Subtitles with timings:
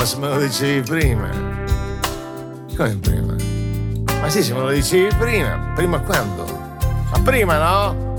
[0.00, 1.28] Ma se me lo dicevi prima.
[2.74, 3.34] Come prima?
[4.18, 5.72] Ma sì, se me lo dicevi prima.
[5.74, 6.46] Prima quando?
[7.12, 8.14] Ma prima no?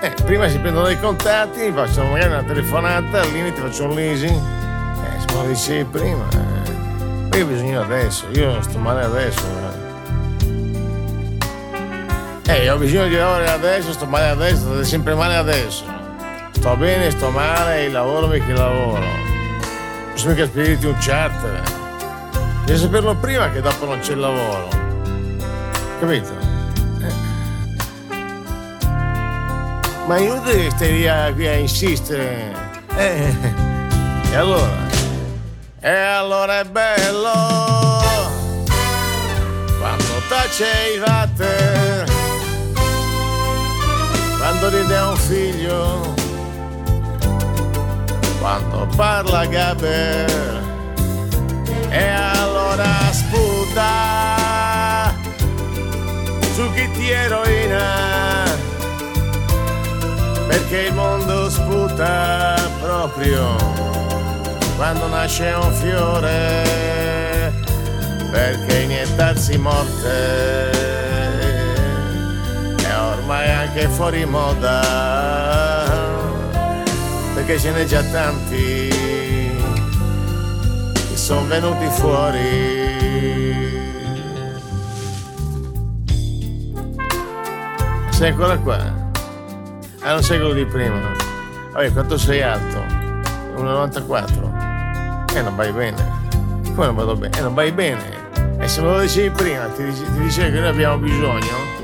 [0.00, 3.94] Eh, prima si prendono dei contatti, mi facciano magari una telefonata, al limite faccio un
[3.94, 4.34] leasing.
[4.34, 6.26] Eh, se me lo dicevi prima.
[6.32, 7.36] Eh.
[7.38, 9.46] Io ho bisogno adesso, io sto male adesso.
[12.42, 15.84] Eh, Eh, ho bisogno di lavorare adesso, sto male adesso, sto sempre male adesso.
[16.50, 19.27] Sto bene, sto male, il lavoro perché lavoro.
[20.18, 21.62] Non posso mica spedire un charter.
[22.64, 24.68] Devi saperlo prima che dopo non c'è il lavoro.
[26.00, 26.32] Capito?
[27.00, 27.12] Eh.
[30.08, 32.52] Ma inutile che stai lì a, qui a insistere.
[32.96, 33.36] Eh.
[34.30, 34.86] E allora?
[35.80, 37.30] E allora è bello
[39.78, 42.04] quando tace i vatte,
[44.36, 46.14] quando ride a un figlio,
[48.48, 50.62] quando parla Gaber,
[51.90, 53.84] e allora sputa
[56.54, 58.44] su chi ti eroina,
[60.46, 63.54] perché il mondo sputa proprio
[64.76, 67.52] quando nasce un fiore
[68.30, 70.70] perché iniettarsi morte
[72.76, 76.07] è ormai anche fuori moda
[77.48, 78.88] perché ce n'è già tanti
[80.92, 82.66] che sono venuti fuori.
[88.10, 88.76] Sei ancora qua?
[90.00, 90.96] Ah, non sei quello di prima.
[90.96, 92.84] Oh, Vabbè, quanto sei alto?
[93.56, 95.32] 1,94.
[95.32, 96.04] E eh, non vai bene.
[96.74, 97.38] Come non vado bene?
[97.38, 98.58] E non vai bene.
[98.58, 101.76] E se me lo dicevi prima, ti, dice, ti dicevo che noi abbiamo bisogno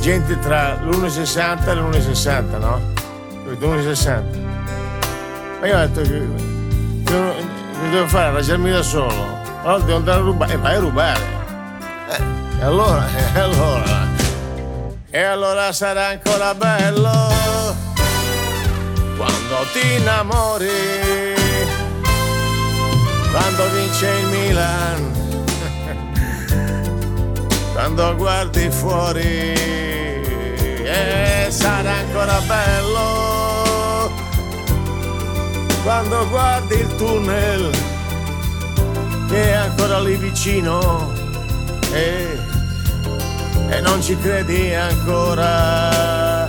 [0.00, 2.80] gente tra l'1,60 e l'1,60, no?
[3.46, 4.43] L'1,60.
[5.64, 6.18] Ma io ho detto che,
[7.10, 7.34] non-
[7.80, 8.26] che devo fare?
[8.26, 9.40] Arrangiarmi da solo.
[9.62, 10.52] Allora devo andare a rubare.
[10.52, 11.20] E vai a rubare.
[12.10, 12.22] Eh,
[12.58, 14.08] e allora, e allora.
[15.08, 17.32] E allora sarà ancora bello
[19.16, 21.32] quando ti innamori
[23.30, 25.12] quando vince il Milan,
[27.72, 29.54] quando guardi fuori
[30.84, 33.33] e sarà ancora bello,
[35.84, 37.70] quando guardi il tunnel
[39.28, 41.12] che è ancora lì vicino
[41.92, 42.38] e,
[43.68, 46.48] e non ci credi ancora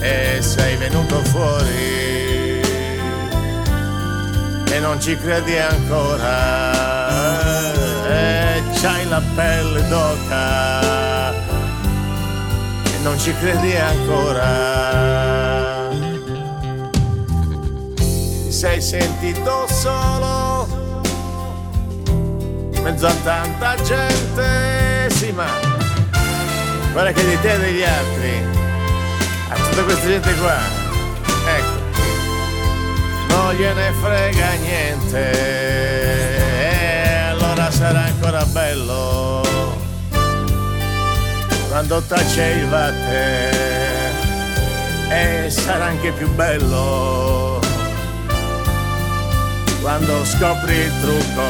[0.00, 2.60] e sei venuto fuori
[4.70, 6.72] e non ci credi ancora
[8.08, 15.65] e c'hai la pelle d'oca e non ci credi ancora
[18.56, 20.66] sei sentito solo.
[22.72, 25.44] In mezzo a tanta gente sì ma
[26.92, 28.42] guarda che di te e degli altri
[29.50, 30.56] a tutta questa gente qua
[31.54, 31.78] ecco
[33.28, 35.30] non gliene frega niente.
[36.62, 39.44] E allora sarà ancora bello
[41.68, 43.50] quando tace il vatte
[45.10, 47.55] e sarà anche più bello
[49.80, 51.42] quando scopri il trucco.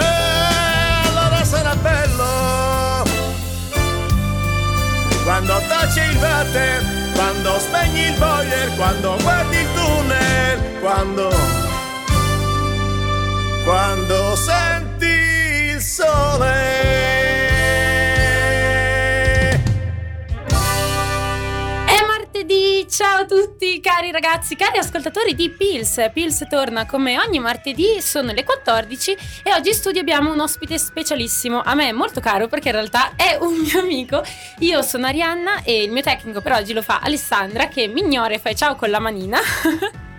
[0.00, 3.04] E allora sarà bello.
[5.24, 6.82] Quando tace il water,
[7.14, 11.61] quando spegni il boiler, quando guardi il tunnel, quando
[23.80, 26.10] cari ragazzi, cari ascoltatori di Pils.
[26.12, 30.78] Pils torna come ogni martedì, sono le 14 e oggi in studio abbiamo un ospite
[30.78, 34.22] specialissimo, a me molto caro perché in realtà è un mio amico.
[34.58, 38.34] Io sono Arianna e il mio tecnico per oggi lo fa Alessandra che mi ignora
[38.34, 39.38] e fa ciao con la manina.
[39.40, 39.90] ciao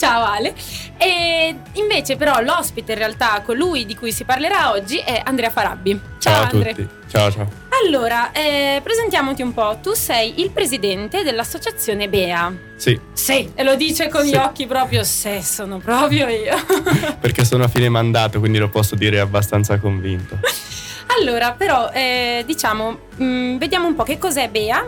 [0.00, 0.54] Ciao Ale.
[0.96, 6.00] E invece però l'ospite in realtà colui di cui si parlerà oggi è Andrea Farabbi.
[6.18, 6.74] Ciao, Ciao a Andre.
[6.74, 6.88] tutti.
[7.10, 7.69] Ciao ciao.
[7.86, 9.78] Allora, eh, presentiamoti un po'.
[9.82, 12.52] Tu sei il presidente dell'associazione Bea.
[12.76, 14.30] Sì, Sì, e lo dice con Sì.
[14.30, 16.56] gli occhi proprio, se sono proprio io.
[17.20, 20.38] perché sono a fine mandato, quindi lo posso dire abbastanza convinto.
[21.18, 24.84] allora, però, eh, diciamo, mh, vediamo un po' che cos'è Bea,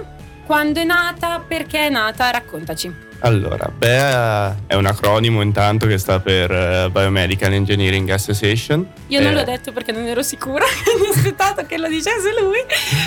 [0.46, 3.10] quando è nata, perché è nata, raccontaci.
[3.24, 8.84] Allora, BEA è un acronimo intanto che sta per eh, Biomedical Engineering Association.
[9.08, 12.34] Io non Eh, l'ho detto perché non ero sicura, quindi ho aspettato che lo dicesse
[12.40, 12.58] lui.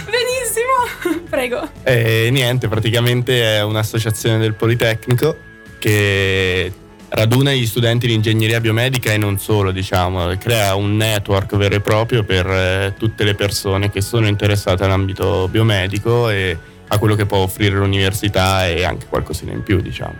[0.06, 1.70] Benissimo, prego.
[1.84, 5.36] E niente, praticamente è un'associazione del Politecnico
[5.80, 6.72] che
[7.10, 11.82] raduna gli studenti di ingegneria biomedica e non solo, diciamo, crea un network vero e
[11.82, 17.26] proprio per eh, tutte le persone che sono interessate all'ambito biomedico e a quello che
[17.26, 20.16] può offrire l'università e anche qualcosina in più, diciamo.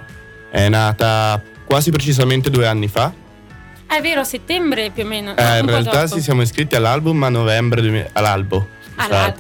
[0.50, 3.14] È nata quasi precisamente due anni fa.
[3.88, 5.32] È vero, a settembre più o meno.
[5.32, 8.68] no, Eh, in realtà ci siamo iscritti all'album a novembre 2000 all'albo.
[9.10, 9.34] La-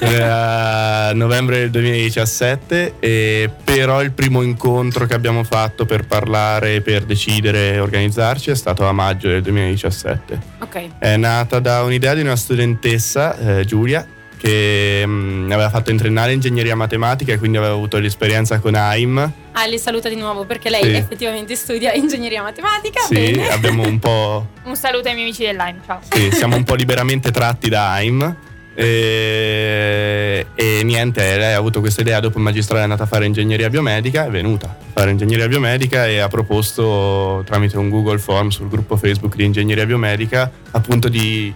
[0.00, 7.04] Eh, novembre del 2017 e però il primo incontro che abbiamo fatto per parlare, per
[7.04, 10.38] decidere e organizzarci è stato a maggio del 2017.
[10.60, 10.88] ok.
[10.98, 14.06] È nata da un'idea di una studentessa, eh, Giulia,
[14.40, 19.32] che mm, aveva fatto in triennale ingegneria matematica e quindi aveva avuto l'esperienza con AIM.
[19.52, 20.90] Ah, li saluta di nuovo perché lei Sì.
[20.92, 23.00] effettivamente studia ingegneria matematica.
[23.02, 23.50] Sì, bene.
[23.50, 24.46] abbiamo un po'...
[24.64, 26.00] Un saluto ai miei amici dell'Aim, ciao.
[26.10, 28.36] Sì, siamo un po' liberamente tratti da AIM.
[28.74, 33.26] E, e niente, lei ha avuto questa idea dopo il magistrale è andata a fare
[33.26, 38.48] ingegneria biomedica, è venuta a fare ingegneria biomedica e ha proposto tramite un Google Form
[38.48, 41.52] sul gruppo Facebook di ingegneria biomedica appunto di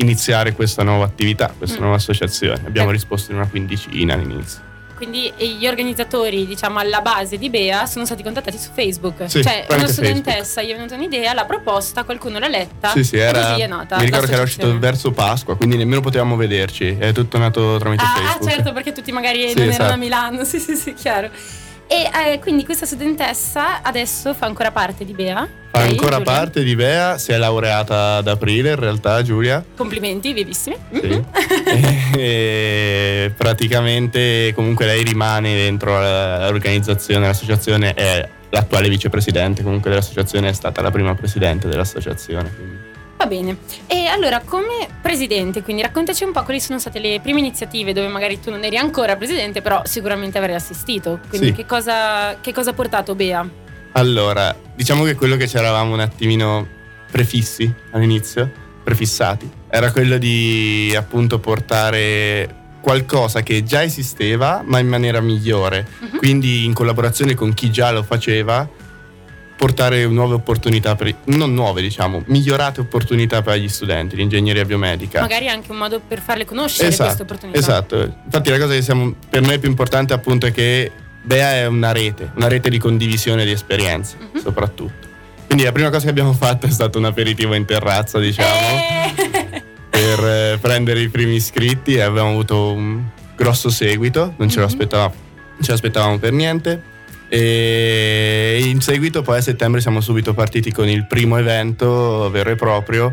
[0.00, 1.80] iniziare questa nuova attività, questa Mm.
[1.82, 2.62] nuova associazione.
[2.66, 2.92] Abbiamo Eh.
[2.92, 4.68] risposto in una quindicina all'inizio.
[5.00, 9.30] Quindi gli organizzatori, diciamo, alla base di Bea sono stati contattati su Facebook.
[9.30, 12.90] Sì, cioè, una studentessa gli è venuta un'idea, l'ha proposta, qualcuno l'ha letta.
[12.90, 13.96] Sì, sì, era, così è nata.
[13.96, 18.02] mi ricordo che era uscito verso Pasqua, quindi nemmeno potevamo vederci, è tutto nato tramite
[18.04, 18.50] Ah, ah, Facebook.
[18.50, 19.92] certo, perché tutti magari Sì, non erano esatto.
[19.92, 20.44] a Milano.
[20.50, 21.30] Sì, sì, sì, chiaro.
[21.92, 25.48] E eh, quindi questa studentessa adesso fa ancora parte di Bea.
[25.72, 26.32] Fa Lei, ancora Giulia?
[26.32, 29.64] parte di Bea, si è laureata ad aprile in realtà Giulia.
[29.76, 30.76] Complimenti, vivissimi.
[30.92, 31.08] Sì.
[31.08, 31.24] Mhm.
[32.16, 40.80] e praticamente comunque lei rimane dentro l'organizzazione, l'associazione è l'attuale vicepresidente, comunque dell'associazione è stata
[40.82, 42.52] la prima presidente dell'associazione.
[42.54, 42.79] quindi.
[43.30, 43.58] Bene.
[43.86, 48.08] E allora, come presidente, quindi raccontaci un po' quali sono state le prime iniziative dove
[48.08, 51.20] magari tu non eri ancora presidente, però sicuramente avrei assistito.
[51.28, 51.52] Quindi Sì.
[51.52, 53.48] che, cosa, che cosa ha portato Bea?
[53.92, 56.66] Allora, diciamo che quello che ci eravamo un attimino
[57.08, 58.50] prefissi all'inizio,
[58.82, 66.16] prefissati, era quello di appunto portare qualcosa che già esisteva ma in maniera migliore, Mhm.
[66.18, 68.68] quindi in collaborazione con chi già lo faceva
[69.64, 75.20] portare nuove opportunità per, non nuove diciamo, migliorate opportunità per gli studenti di ingegneria biomedica.
[75.20, 77.58] Magari anche un modo per farle conoscere queste Esatto, opportunità.
[77.58, 78.14] esatto.
[78.24, 80.90] Infatti la cosa che siamo, per noi è più importante appunto è che
[81.22, 84.40] Bea è una rete, una rete di condivisione di esperienze Mhm.
[84.40, 85.08] soprattutto.
[85.44, 89.62] Quindi la prima cosa che abbiamo fatto è stato un aperitivo in terrazza, diciamo, Eh!
[89.90, 93.02] per eh, prendere i primi iscritti e abbiamo avuto un
[93.36, 94.70] grosso seguito, non ce lo Mhm.
[94.72, 95.14] aspettavamo,
[95.56, 96.82] non ce l'aspettavamo per niente.
[97.32, 102.56] E in seguito poi a settembre siamo subito partiti con il primo evento vero e
[102.56, 103.12] proprio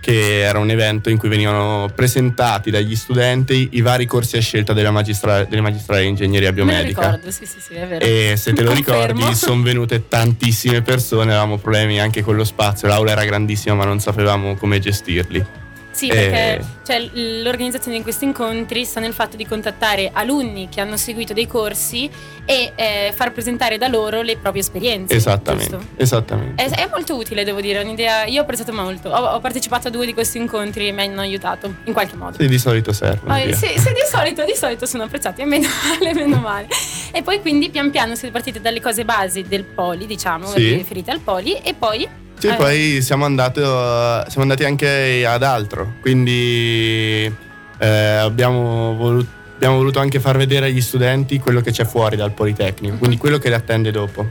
[0.00, 4.72] che era un evento in cui venivano presentati dagli studenti i vari corsi a scelta
[4.72, 7.00] della magistra- delle magistrali di ingegneria Me lo biomedica.
[7.02, 8.02] ricordo, sì, sì, sì, è vero.
[8.02, 12.88] E se te lo ricordi, sono venute tantissime persone, avevamo problemi anche con lo spazio,
[12.88, 15.44] l'aula era grandissima ma non sapevamo come gestirli.
[15.92, 16.64] Sì, perché Eh.
[16.86, 17.00] cioè,
[17.42, 22.08] l'organizzazione di questi incontri sta nel fatto di contattare alunni che hanno seguito dei corsi
[22.44, 25.14] e eh, far presentare da loro le proprie esperienze.
[25.14, 26.62] Esattamente, esattamente.
[26.64, 28.24] È, è molto utile, devo dire, è un'idea.
[28.24, 29.08] Io ho apprezzato molto.
[29.10, 32.36] Ho, ho partecipato a due di questi incontri e mi hanno aiutato in qualche modo.
[32.40, 33.34] Sì, di solito servono.
[33.34, 33.54] Via.
[33.54, 35.68] sì, sì, di solito, di solito sono apprezzati, e meno
[35.98, 36.68] male, meno male.
[37.12, 40.72] E poi quindi pian piano siete partite dalle cose basi del poli, diciamo, Sì.
[40.74, 42.08] riferite al poli, e poi
[42.40, 42.54] Sì, Eh.
[42.54, 47.30] poi siamo, andato, siamo andati anche ad altro, quindi
[47.78, 52.32] eh, abbiamo, volu- abbiamo voluto anche far vedere agli studenti quello che c'è fuori dal
[52.32, 54.26] Politecnico, quindi quello che li attende dopo.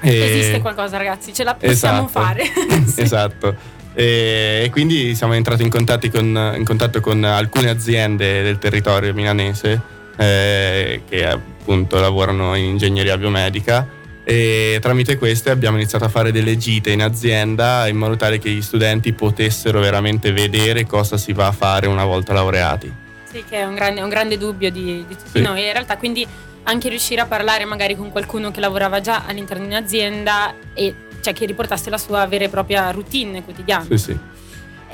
[0.00, 2.08] E- esiste qualcosa, ragazzi, ce la possiamo Esatto.
[2.08, 2.42] fare.
[2.86, 3.00] Sì.
[3.00, 3.56] Esatto.
[3.94, 9.80] E, e quindi siamo entrati in, con- in contatto con alcune aziende del territorio milanese
[10.18, 13.88] eh, che appunto lavorano in ingegneria biomedica
[14.24, 18.50] e tramite queste abbiamo iniziato a fare delle gite in azienda in modo tale che
[18.50, 22.92] gli studenti potessero veramente vedere cosa si va a fare una volta laureati.
[23.30, 25.40] Sì, che è un grande, un grande dubbio di, di tutti Sì.
[25.40, 25.64] noi.
[25.66, 26.26] In realtà, quindi
[26.64, 31.32] anche riuscire a parlare magari con qualcuno che lavorava già all'interno di un'azienda e cioè
[31.34, 33.84] che riportasse la sua vera e propria routine quotidiana.
[33.84, 34.18] Sì, sì.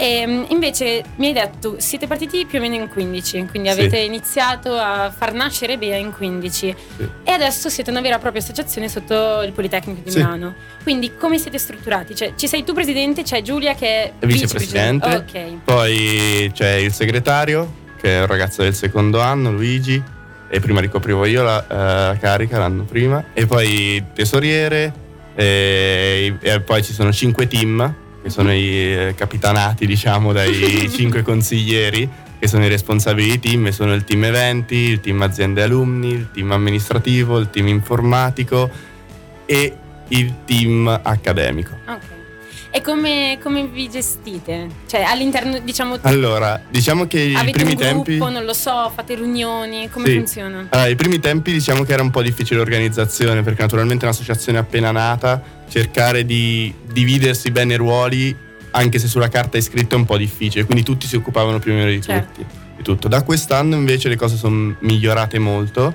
[0.03, 3.79] E mm, invece mi hai detto, siete partiti più o meno in 15, quindi Sì.
[3.79, 7.09] avete iniziato a far nascere Bea in 15 Sì.
[7.23, 10.17] e adesso siete una vera e propria associazione sotto il Politecnico di Sì.
[10.17, 10.55] Milano.
[10.83, 12.15] Quindi come siete strutturati?
[12.15, 15.07] Cioè, ci sei tu presidente, c'è Giulia che è vicepresidente.
[15.17, 15.43] Ok.
[15.65, 20.03] Poi c'è il segretario, che è un ragazzo del secondo anno, Luigi,
[20.49, 23.23] e prima ricoprivo io la eh, carica l'anno prima.
[23.35, 24.93] E poi il tesoriere,
[25.35, 31.23] e, e poi ci sono cinque team, che sono i eh, capitanati, diciamo, dai cinque
[31.23, 32.09] consiglieri,
[32.39, 36.13] che sono i responsabili di team, e sono il team eventi, il team aziende alumni,
[36.13, 38.71] il team amministrativo, il team informatico
[39.47, 39.77] e
[40.09, 41.77] il team accademico.
[41.87, 42.20] Ok.
[42.73, 44.69] E come, come vi gestite?
[44.87, 48.19] Cioè all'interno, diciamo, Allora, diciamo che i avete primi un gruppo, tempi...
[48.33, 50.15] non lo so, fate riunioni, come Sì.
[50.15, 50.67] funziona?
[50.71, 54.59] Allora, i primi tempi diciamo che era un po' difficile l'organizzazione perché naturalmente è un'associazione
[54.59, 58.37] appena nata, cercare di dividersi bene i ruoli,
[58.71, 61.73] anche se sulla carta è scritto è un po' difficile, quindi tutti si occupavano più
[61.73, 62.41] o meno di, Certo.
[62.41, 62.47] tutti,
[62.77, 63.09] di tutto.
[63.09, 65.93] Da quest'anno invece le cose sono migliorate molto.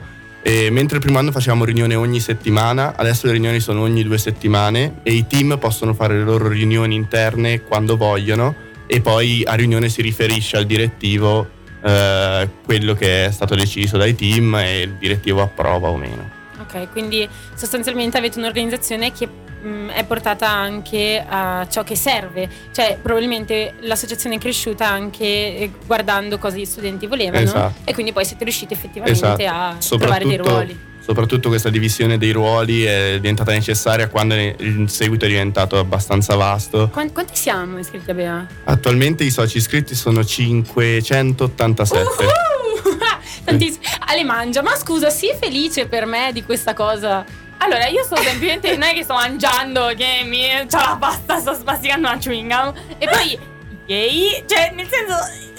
[0.48, 4.20] E mentre il primo anno facevamo riunioni ogni settimana, adesso le riunioni sono ogni due
[4.20, 8.54] settimane e i team possono fare le loro riunioni interne quando vogliono
[8.86, 11.50] e poi a riunione si riferisce al direttivo
[11.82, 16.30] eh, quello che è stato deciso dai team e il direttivo approva o meno.
[16.60, 19.28] Ok, quindi sostanzialmente avete un'organizzazione che
[19.66, 25.72] mh, è portata anche a ciò che serve, cioè probabilmente l'associazione è cresciuta anche eh,
[25.86, 27.74] guardando cosa gli studenti volevano Esatto.
[27.84, 29.96] e quindi poi siete riusciti effettivamente Esatto.
[29.96, 30.80] a trovare dei ruoli.
[31.00, 36.90] soprattutto questa divisione dei ruoli è diventata necessaria quando il seguito è diventato abbastanza vasto.
[36.92, 38.46] Quan- quanti siamo iscritti a Bea?
[38.64, 42.24] Attualmente i soci iscritti sono 587.
[42.24, 42.98] Uhuh!
[43.44, 43.86] Tantissimi.
[44.08, 47.24] Ale mangia, ma scusa, sii felice per me di questa cosa.
[47.58, 48.72] Allora, io sto semplicemente.
[48.76, 50.48] non è che sto mangiando, che mi.
[50.70, 52.74] C'ho la pasta, sto spasticando una chewing gum.
[52.98, 53.54] E poi.
[53.88, 55.14] Gay, cioè, nel senso.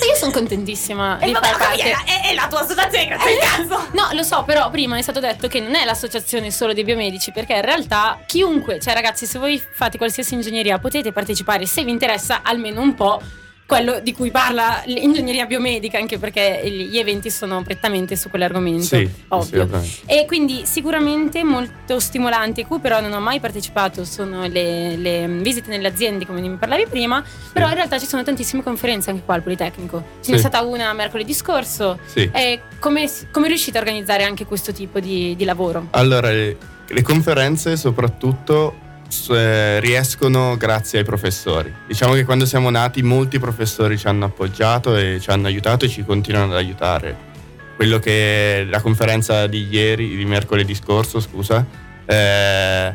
[0.05, 1.83] Io sono contentissima E di vabbè, far parte.
[2.05, 3.89] è, è la tua associazione, grazie al cazzo.
[3.93, 7.31] No, lo so, però prima è stato detto che non è l'associazione solo dei biomedici,
[7.31, 11.93] perché in realtà chiunque, cioè ragazzi, se voi fate qualsiasi ingegneria potete partecipare se vi
[11.93, 13.23] interessa almeno un po'
[13.67, 18.97] quello di cui parla l'ingegneria biomedica, anche perché gli eventi sono prettamente su quell'argomento, Sì,
[19.29, 19.63] ovvio.
[19.63, 19.97] assolutamente.
[20.07, 25.69] E quindi sicuramente molto stimolante, cui però non ho mai partecipato, sono le, le visite
[25.69, 29.35] nelle aziende come mi parlavi prima, però in realtà ci sono tantissime conferenze anche qua
[29.35, 30.03] al Politecnico.
[30.23, 30.45] Ce n'è Sì.
[30.47, 32.31] stata una mercoledì scorso, Sì.
[32.33, 35.89] e come, come riuscite a organizzare anche questo tipo di, di lavoro?
[35.91, 36.57] Allora, le,
[36.87, 38.85] le conferenze soprattutto
[39.31, 41.73] eh, riescono grazie ai professori.
[41.87, 45.89] Diciamo che quando siamo nati molti professori ci hanno appoggiato e ci hanno aiutato e
[45.89, 47.35] ci continuano ad aiutare.
[47.77, 51.65] Quello che la conferenza di ieri, di mercoledì scorso, scusa,
[52.07, 52.95] eh,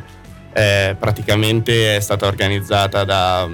[0.51, 3.47] è praticamente è stata organizzata da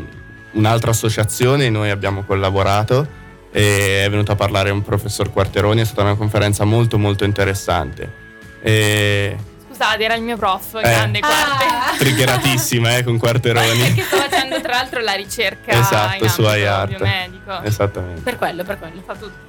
[0.52, 5.86] un'altra associazione e noi abbiamo collaborato e è venuto a parlare un professor Quarteroni, è
[5.86, 8.26] stata una conferenza molto molto interessante.
[8.62, 9.36] E
[9.78, 11.66] Scusate, era il mio prof, grande quarte.
[11.66, 11.96] Ah.
[12.00, 13.94] triggeratissima eh, con Quarteroni.
[13.94, 16.96] Che sto facendo tra l'altro la ricerca Esatto, in su iArt.
[16.96, 17.62] biomedico.
[17.62, 18.22] Esattamente.
[18.22, 19.04] Per quello, per quello.
[19.06, 19.46] Fa tutto.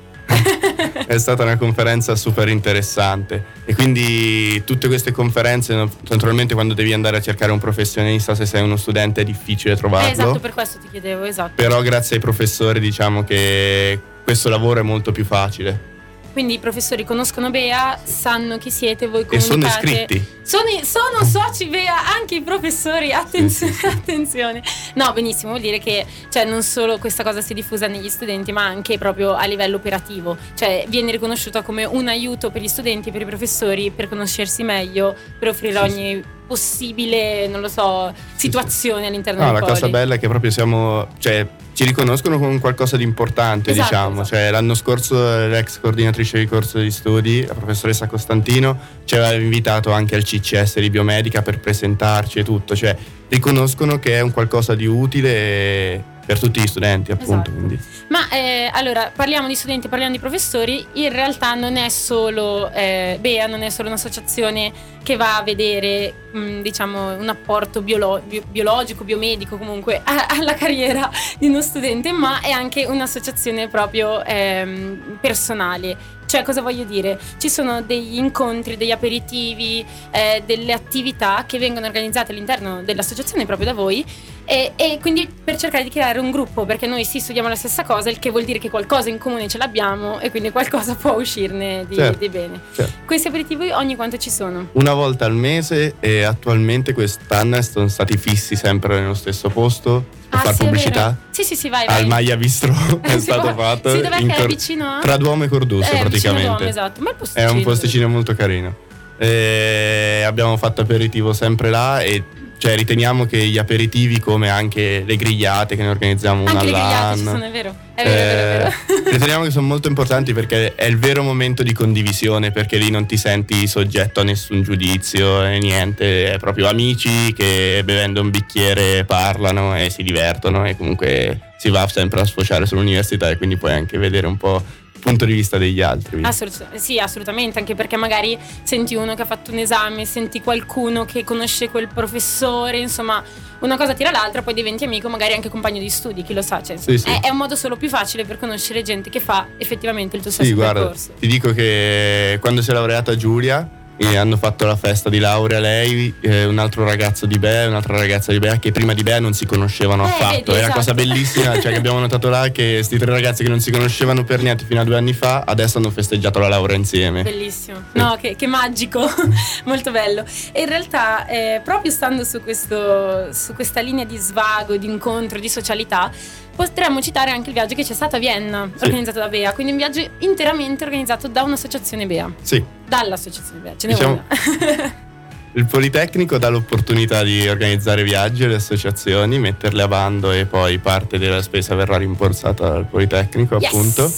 [1.07, 5.75] È stata una conferenza super interessante e quindi tutte queste conferenze,
[6.11, 10.09] naturalmente quando devi andare a cercare un professionista se sei uno studente è difficile trovarlo,
[10.09, 11.53] Eh, esatto, per questo ti chiedevo, esatto.
[11.55, 15.97] però grazie ai professori diciamo che questo lavoro è molto più facile
[16.33, 19.87] Quindi i professori conoscono Bea, sanno chi siete, voi e sono comunicate.
[19.87, 20.37] iscritti.
[20.43, 24.63] Sono, sono soci Bea anche i professori, attenzione, attenzione.
[24.95, 28.53] No, benissimo, vuol dire che cioè, non solo questa cosa si è diffusa negli studenti,
[28.53, 30.37] ma anche proprio a livello operativo.
[30.55, 34.63] Cioè viene riconosciuta come un aiuto per gli studenti e per i professori per conoscersi
[34.63, 39.89] meglio, per offrire Sì, ogni possibile, non lo so, situazione all'interno No, del la cosa
[39.89, 44.21] bella è che proprio siamo, cioè, ci riconoscono come qualcosa di importante, Esatto, diciamo.
[44.23, 44.29] esatto.
[44.37, 49.93] Cioè, l'anno scorso l'ex coordinatrice di corso di studi, la professoressa Costantino, ci aveva invitato
[49.93, 52.75] anche al CCS di biomedica per presentarci e tutto.
[52.75, 52.97] Cioè,
[53.29, 57.51] riconoscono che è un qualcosa di utile per tutti gli studenti, appunto.
[57.51, 58.05] Esatto.
[58.09, 60.87] Ma eh, allora parliamo di studenti, parliamo di professori.
[60.93, 64.71] In realtà non è solo eh, Bea, non è solo un'associazione
[65.03, 70.53] che va a vedere, mh, diciamo, un apporto biolo- bio- biologico, biomedico comunque a- alla
[70.53, 75.97] carriera di uno studente, ma è anche un'associazione proprio ehm, personale.
[76.27, 77.19] Cioè, cosa voglio dire?
[77.39, 83.69] Ci sono degli incontri, degli aperitivi, eh, delle attività che vengono organizzate all'interno dell'associazione proprio
[83.69, 84.05] da voi
[84.51, 87.85] E, e quindi per cercare di creare un gruppo, perché noi sì studiamo la stessa
[87.85, 91.13] cosa, il che vuol dire che qualcosa in comune ce l'abbiamo e quindi qualcosa può
[91.13, 92.17] uscirne di, Certo.
[92.19, 92.59] di bene.
[92.75, 92.93] Certo.
[93.05, 94.69] Questi aperitivi ogni quanto ci sono?
[94.73, 100.17] Una volta al mese e attualmente quest'anno sono stati fissi sempre nello stesso posto.
[100.31, 101.17] Per far Ah, sì, è pubblicità.
[101.31, 102.01] Sì, sì, sì, vai, vai.
[102.01, 103.91] Al Maglia Bistro è Si stato può- fatto.
[103.91, 104.99] Sì, dov'è in che è Cor- vicino a?
[105.01, 106.47] Tra Duomo e Cordusso Eh, praticamente.
[106.47, 107.01] Duomo, esatto.
[107.03, 107.53] Ma il È posticino.
[107.53, 108.75] un posticino molto carino.
[109.19, 112.23] E abbiamo fatto aperitivo sempre là e
[112.59, 117.31] cioè, riteniamo che gli aperitivi come anche le grigliate che ne organizziamo una Anche all'anno.
[117.31, 117.75] sono, è vero.
[117.95, 119.05] È vero, è vero, vero.
[119.07, 122.91] eh, riteniamo che sono molto importanti perché è il vero momento di condivisione perché lì
[122.91, 128.31] non ti senti soggetto a nessun giudizio e niente, è proprio amici che bevendo un
[128.31, 133.57] bicchiere parlano e si divertono e comunque si va sempre a sfociare sull'università e quindi
[133.57, 134.63] puoi anche vedere un po'
[134.99, 136.23] punto di vista degli altri.
[136.25, 141.05] Assolut- sì, assolutamente, anche perché magari senti uno che ha fatto un esame, senti qualcuno
[141.05, 143.23] che conosce quel professore, insomma,
[143.61, 146.63] una cosa tira l'altra, poi diventi amico, magari anche compagno di studi, chi lo sa.
[146.63, 147.09] Cioè, Sì, sì.
[147.09, 150.31] È, è un modo solo più facile per conoscere gente che fa effettivamente il tuo
[150.31, 151.13] Sì, stesso guarda, percorso.
[151.19, 153.69] ti dico che quando si è laureata Giulia
[154.01, 157.67] e hanno fatto la festa di laurea lei, eh, un altro ragazzo di Bea e
[157.67, 160.31] un'altra ragazza di Bea che prima di Bea non si conoscevano Eh, affatto.
[160.37, 160.75] vedi, e la esatto.
[160.75, 164.23] cosa bellissima, cioè che abbiamo notato là che questi tre ragazzi che non si conoscevano
[164.25, 167.23] per niente fino a due anni fa, adesso hanno festeggiato la laurea insieme.
[167.25, 169.01] Bellissimo, no, che, che magico,
[169.65, 170.25] molto bello.
[170.53, 175.41] E in realtà, eh, proprio stando su, questo, su questa linea di svago, di incontro,
[175.41, 176.11] di socialità,
[176.59, 178.85] potremmo citare anche il viaggio che c'è stato a Vienna, Sì.
[178.87, 179.53] organizzato da Bea.
[179.53, 184.95] Quindi un viaggio interamente organizzato da un'associazione Bea, Sì, dall'associazione Bea, ce n'è Diciamo- una.
[185.55, 191.17] il Politecnico dà l'opportunità di organizzare viaggi alle associazioni, metterle a bando e poi parte
[191.19, 193.65] della spesa verrà rimborsata dal Politecnico, Yes!
[193.73, 194.13] appunto.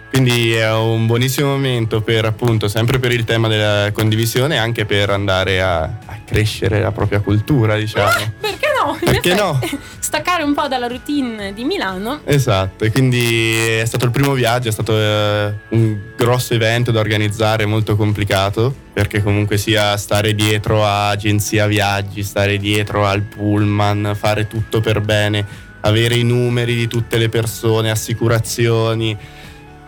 [0.10, 5.10] Quindi è un buonissimo momento per appunto, sempre per il tema della condivisione, anche per
[5.10, 8.10] andare a, a crescere la propria cultura, diciamo.
[8.40, 8.98] Perché no?
[9.02, 9.58] Perché no?
[9.98, 12.20] Staccare un po' dalla routine di Milano.
[12.24, 17.00] Esatto, e quindi è stato il primo viaggio, è stato eh, un grosso evento da
[17.00, 24.16] organizzare, molto complicato, perché comunque sia stare dietro a agenzia viaggi, stare dietro al pullman,
[24.18, 25.44] fare tutto per bene,
[25.82, 29.16] avere i numeri di tutte le persone, assicurazioni,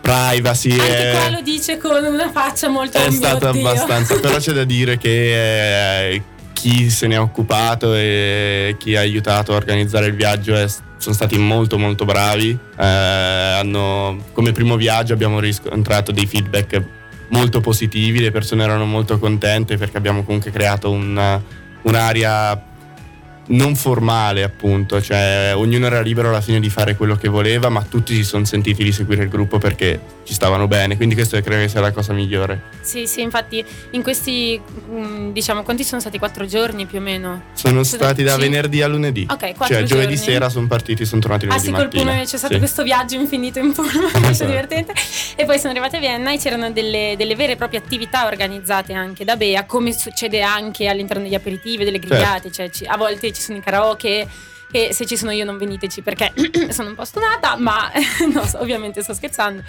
[0.01, 0.71] privacy.
[0.71, 3.59] Anche è- qua lo dice con una faccia molto è "Oh mio stato Dio".
[3.67, 6.21] abbastanza, però c'è da dire che eh,
[6.61, 11.15] chi se ne è occupato e chi ha aiutato a organizzare il viaggio è- sono
[11.15, 12.51] stati molto molto bravi.
[12.51, 16.79] Eh, hanno- come primo viaggio abbiamo riscontrato dei feedback
[17.29, 21.41] molto positivi, le persone erano molto contente perché abbiamo comunque creato una-
[21.81, 22.61] un'area
[23.47, 27.81] non formale appunto, cioè ognuno era libero alla fine di fare quello che voleva, ma
[27.83, 31.61] tutti si sono sentiti di seguire il gruppo perché ci stavano bene, quindi questo credo
[31.63, 32.61] che sia la cosa migliore.
[32.81, 36.17] Sì, sì, infatti in questi, mm, diciamo, quanti sono stati?
[36.19, 37.41] Quattro giorni più o meno?
[37.53, 37.95] Sono Sì.
[37.95, 39.25] stati da venerdì a lunedì.
[39.29, 40.31] Ok, quattro Cioè giovedì giorni.
[40.31, 42.59] sera sono partiti, sono tornati Ah lunedì sì, col pullman c'è stato Sì.
[42.59, 44.49] questo viaggio infinito in pullman, molto Esatto.
[44.49, 44.93] divertente.
[45.35, 48.93] E poi sono arrivate a Vienna e c'erano delle, delle vere e proprie attività organizzate
[48.93, 52.13] anche da Bea, come succede anche all'interno degli aperitivi, delle Certo.
[52.15, 54.27] grigliate, cioè ci- a volte ci sono i karaoke.
[54.73, 56.31] E se ci sono io non veniteci perché
[56.71, 57.91] sono un po' stonata, ma
[58.31, 59.61] no, ovviamente sto scherzando.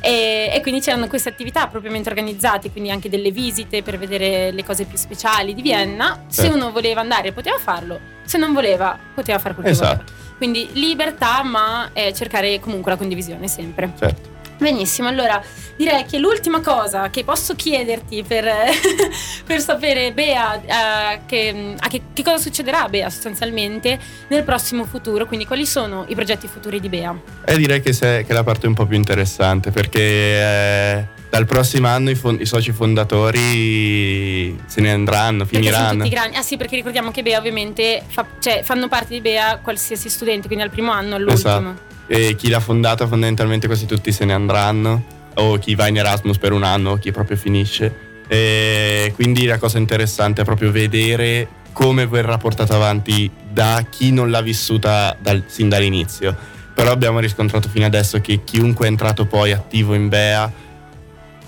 [0.00, 4.62] E, e quindi c'erano queste attività propriamente organizzate, quindi anche delle visite per vedere le
[4.62, 6.24] cose più speciali di Vienna.
[6.28, 6.56] Se Certo.
[6.56, 10.04] uno voleva andare poteva farlo, se non voleva poteva fare quel che Esatto.
[10.04, 10.18] voleva.
[10.36, 13.90] Quindi libertà, ma eh, cercare comunque la condivisione sempre.
[13.98, 14.28] Certo.
[14.60, 15.42] Benissimo, allora
[15.74, 18.44] direi che l'ultima cosa che posso chiederti per,
[19.46, 20.60] per sapere, Bea,
[21.14, 25.64] eh, che, a che, che cosa succederà a Bea sostanzialmente nel prossimo futuro, quindi quali
[25.64, 27.18] sono i progetti futuri di Bea?
[27.46, 31.46] E direi che, se- che è la parte un po' più interessante perché eh, dal
[31.46, 36.04] prossimo anno i, fon- i soci fondatori se ne andranno, finiranno.
[36.34, 40.48] Ah sì, perché ricordiamo che Bea ovviamente fa- cioè, fanno parte di Bea qualsiasi studente,
[40.48, 41.56] quindi dal primo anno all'ultimo.
[41.56, 41.88] Esatto.
[42.12, 46.38] E chi l'ha fondata fondamentalmente quasi tutti se ne andranno o chi va in Erasmus
[46.38, 48.08] per un anno o chi proprio finisce.
[48.26, 54.28] E quindi la cosa interessante è proprio vedere come verrà portata avanti da chi non
[54.28, 56.36] l'ha vissuta dal- sin dall'inizio.
[56.74, 60.52] Però abbiamo riscontrato fino adesso che chiunque è entrato poi attivo in Bea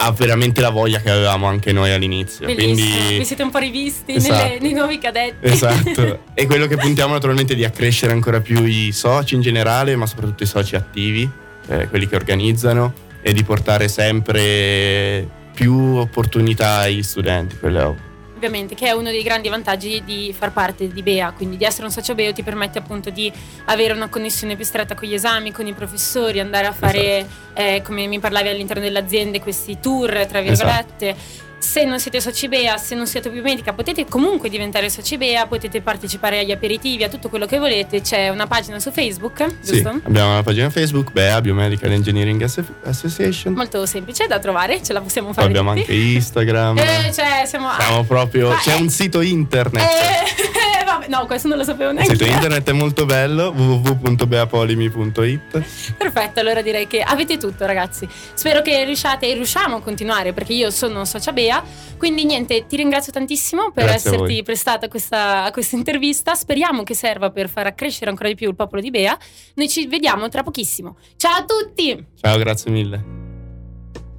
[0.05, 2.45] ha veramente la voglia che avevamo anche noi all'inizio.
[2.47, 2.75] Bellissimo.
[2.75, 4.45] Quindi Vi siete un po' rivisti Esatto.
[4.45, 5.37] nelle- nei nuovi cadetti.
[5.47, 9.95] Esatto, e quello che puntiamo naturalmente è di accrescere ancora più i soci in generale,
[9.95, 11.29] ma soprattutto i soci attivi,
[11.69, 18.11] eh, quelli che organizzano, e di portare sempre più opportunità agli studenti, quello è ovvio.
[18.45, 21.85] Ovviamente, che è uno dei grandi vantaggi di far parte di Bea, quindi di essere
[21.85, 23.33] un socio Beo ti permette appunto di
[23.67, 27.31] avere una connessione più stretta con gli esami, con i professori, andare a fare, Esatto.
[27.55, 31.15] eh, come mi parlavi all'interno delle aziende, questi tour, tra virgolette.
[31.63, 35.81] Se non siete soci Bea, se non siete biomedica, potete comunque diventare soci Bea, potete
[35.81, 38.01] partecipare agli aperitivi, a tutto quello che volete.
[38.01, 40.01] C'è una pagina su Facebook, Sì, giusto?
[40.03, 43.55] abbiamo una pagina Facebook, BEA Biomedical Engineering Asso- Association.
[43.55, 45.47] Molto semplice da trovare, ce la possiamo Poi fare.
[45.49, 45.81] abbiamo tutti.
[45.83, 46.79] anche Instagram.
[46.83, 47.69] Eh, cioè, siamo.
[47.79, 48.49] Siamo proprio.
[48.51, 49.83] Ma C'è è- un sito internet.
[49.85, 52.17] Eh, vabbè, no, questo non lo sapevo Il neanche.
[52.17, 55.95] sito internet è molto bello, www.beapolimi.it.
[55.97, 58.09] Perfetto, allora direi che avete tutto, ragazzi.
[58.35, 61.63] Spero che riusciate e riusciamo a continuare perché io sono socia Bea.
[61.97, 66.35] Quindi, niente, ti ringrazio tantissimo per Grazie esserti prestata a questa, a questa intervista.
[66.35, 69.17] Speriamo che serva per far accrescere ancora di più il popolo di Bea.
[69.55, 70.97] Noi ci vediamo tra pochissimo.
[71.17, 72.07] Ciao a tutti!
[72.21, 73.21] Ciao, grazie mille.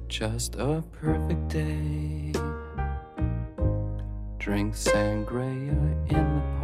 [0.06, 2.30] Just a perfect day.
[4.38, 6.14] Drink sangria in the
[6.60, 6.63] park.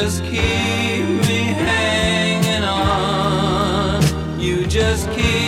[0.00, 4.00] Just keep me hanging on.
[4.38, 5.47] You just keep